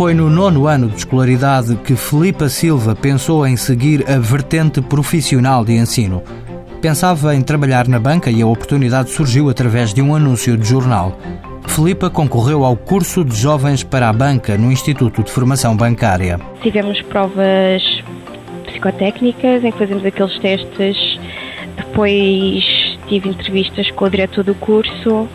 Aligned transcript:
Foi 0.00 0.14
no 0.14 0.30
nono 0.30 0.66
ano 0.66 0.88
de 0.88 0.96
escolaridade 0.96 1.76
que 1.76 1.94
Filipa 1.94 2.48
Silva 2.48 2.96
pensou 2.96 3.46
em 3.46 3.54
seguir 3.54 4.10
a 4.10 4.18
vertente 4.18 4.80
profissional 4.80 5.62
de 5.62 5.74
ensino. 5.74 6.22
Pensava 6.80 7.36
em 7.36 7.42
trabalhar 7.42 7.86
na 7.86 8.00
banca 8.00 8.30
e 8.30 8.40
a 8.40 8.46
oportunidade 8.46 9.10
surgiu 9.10 9.50
através 9.50 9.92
de 9.92 10.00
um 10.00 10.14
anúncio 10.14 10.56
de 10.56 10.66
jornal. 10.66 11.18
Filipa 11.66 12.08
concorreu 12.08 12.64
ao 12.64 12.78
curso 12.78 13.22
de 13.22 13.36
jovens 13.36 13.84
para 13.84 14.08
a 14.08 14.12
banca 14.14 14.56
no 14.56 14.72
Instituto 14.72 15.22
de 15.22 15.30
Formação 15.30 15.76
Bancária. 15.76 16.40
Tivemos 16.62 17.02
provas 17.02 17.82
psicotécnicas 18.68 19.62
em 19.62 19.70
que 19.70 19.78
fazemos 19.78 20.02
aqueles 20.02 20.38
testes. 20.38 20.96
Depois 21.76 22.64
tive 23.06 23.28
entrevistas 23.28 23.90
com 23.90 24.06
o 24.06 24.08
diretor 24.08 24.44
do 24.44 24.54
curso. 24.54 25.28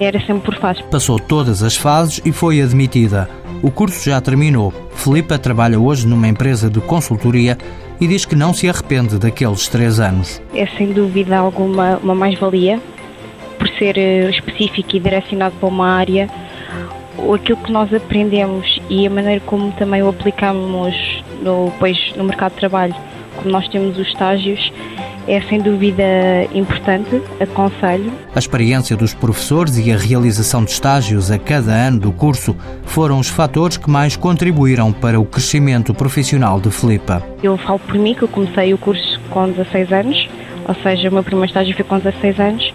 Era 0.00 0.18
sempre 0.26 0.42
por 0.42 0.56
fases. 0.56 0.82
Passou 0.90 1.20
todas 1.20 1.62
as 1.62 1.76
fases 1.76 2.20
e 2.24 2.32
foi 2.32 2.60
admitida. 2.60 3.30
O 3.62 3.70
curso 3.70 4.10
já 4.10 4.20
terminou. 4.20 4.74
Filipa 4.96 5.38
trabalha 5.38 5.78
hoje 5.78 6.04
numa 6.04 6.26
empresa 6.26 6.68
de 6.68 6.80
consultoria 6.80 7.56
e 8.00 8.08
diz 8.08 8.24
que 8.24 8.34
não 8.34 8.52
se 8.52 8.68
arrepende 8.68 9.18
daqueles 9.18 9.68
três 9.68 10.00
anos. 10.00 10.42
É 10.52 10.66
sem 10.66 10.92
dúvida 10.92 11.38
alguma 11.38 11.96
uma 11.98 12.14
mais-valia 12.14 12.80
por 13.56 13.68
ser 13.78 13.96
eh, 13.96 14.28
específico 14.30 14.96
e 14.96 14.98
direcionado 14.98 15.54
para 15.60 15.68
uma 15.68 15.88
área. 15.88 16.28
Aquilo 17.32 17.58
que 17.58 17.70
nós 17.70 17.94
aprendemos 17.94 18.80
e 18.90 19.06
a 19.06 19.10
maneira 19.10 19.40
como 19.46 19.70
também 19.72 20.02
o 20.02 20.08
aplicamos 20.08 21.22
no, 21.40 21.72
pois, 21.78 21.96
no 22.16 22.24
mercado 22.24 22.54
de 22.54 22.58
trabalho, 22.58 22.96
como 23.36 23.50
nós 23.50 23.68
temos 23.68 23.96
os 23.96 24.08
estágios, 24.08 24.72
é 25.26 25.40
sem 25.42 25.60
dúvida 25.60 26.02
importante, 26.52 27.22
aconselho. 27.40 28.12
A 28.34 28.38
experiência 28.38 28.96
dos 28.96 29.14
professores 29.14 29.78
e 29.78 29.92
a 29.92 29.96
realização 29.96 30.64
de 30.64 30.70
estágios 30.70 31.30
a 31.30 31.38
cada 31.38 31.72
ano 31.72 32.00
do 32.00 32.12
curso 32.12 32.56
foram 32.84 33.18
os 33.18 33.28
fatores 33.28 33.76
que 33.76 33.90
mais 33.90 34.16
contribuíram 34.16 34.92
para 34.92 35.20
o 35.20 35.24
crescimento 35.24 35.94
profissional 35.94 36.60
de 36.60 36.70
Filipa. 36.70 37.22
Eu 37.42 37.56
falo 37.56 37.78
por 37.78 37.94
mim 37.94 38.14
que 38.14 38.22
eu 38.22 38.28
comecei 38.28 38.74
o 38.74 38.78
curso 38.78 39.20
com 39.30 39.48
16 39.48 39.92
anos, 39.92 40.28
ou 40.66 40.74
seja, 40.76 41.08
o 41.08 41.12
meu 41.12 41.22
primeiro 41.22 41.48
estágio 41.48 41.74
foi 41.74 41.84
com 41.84 41.98
16 41.98 42.40
anos 42.40 42.74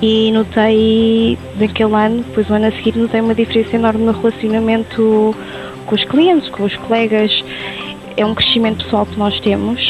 e 0.00 0.30
notei 0.30 1.38
naquele 1.58 1.94
ano, 1.94 2.22
depois 2.22 2.48
o 2.48 2.54
ano 2.54 2.66
a 2.66 2.72
seguir, 2.72 2.96
notei 2.96 3.20
uma 3.20 3.34
diferença 3.34 3.76
enorme 3.76 4.04
no 4.04 4.12
relacionamento 4.12 5.34
com 5.86 5.94
os 5.94 6.04
clientes, 6.04 6.48
com 6.50 6.64
os 6.64 6.76
colegas. 6.76 7.32
É 8.16 8.24
um 8.24 8.34
crescimento 8.34 8.84
pessoal 8.84 9.06
que 9.06 9.18
nós 9.18 9.38
temos 9.40 9.80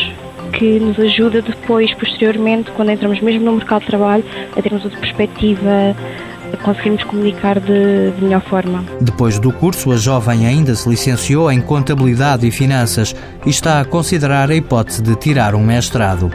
que 0.59 0.81
nos 0.81 0.99
ajuda 0.99 1.41
depois, 1.41 1.95
posteriormente, 1.95 2.71
quando 2.73 2.91
entramos 2.91 3.21
mesmo 3.21 3.45
no 3.45 3.53
mercado 3.53 3.83
de 3.83 3.87
trabalho, 3.87 4.25
a 4.57 4.61
termos 4.61 4.85
outra 4.85 4.99
perspectiva 4.99 5.95
a 6.53 6.57
conseguirmos 6.57 7.05
comunicar 7.05 7.61
de, 7.61 8.11
de, 8.11 8.25
melhor 8.25 8.41
forma. 8.43 8.85
Depois 9.01 9.39
do 9.39 9.53
curso, 9.53 9.93
a 9.93 9.97
jovem 9.97 10.47
ainda 10.47 10.75
se 10.75 10.89
licenciou 10.89 11.53
em 11.53 11.61
Contabilidade 11.61 12.47
e 12.47 12.51
Finanças 12.51 13.15
e 13.47 13.51
está 13.51 13.81
a 13.81 13.85
considerar 13.85 14.51
a 14.51 14.55
hipótese 14.55 15.03
de 15.03 15.15
tirar 15.15 15.55
um 15.55 15.63
mestrado. 15.63 16.31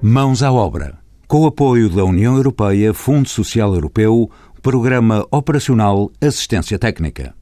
Mãos 0.00 0.42
à 0.42 0.52
obra. 0.52 0.98
Com 1.26 1.40
o 1.40 1.46
apoio 1.46 1.88
da 1.88 2.04
União 2.04 2.36
Europeia, 2.36 2.94
Fundo 2.94 3.28
Social 3.28 3.74
Europeu, 3.74 4.30
Programa 4.62 5.26
Operacional 5.30 6.10
Assistência 6.20 6.78
Técnica. 6.78 7.34